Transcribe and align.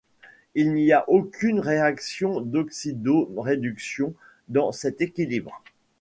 Il 0.55 0.73
n'y 0.73 0.93
a 0.93 1.07
aucune 1.09 1.59
réaction 1.59 2.41
d'oxydo-réduction 2.41 4.15
dans 4.47 4.71
cet 4.71 4.99
équilibre. 4.99 5.61